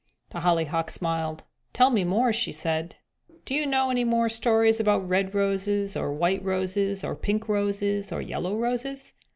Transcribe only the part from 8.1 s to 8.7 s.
or yellow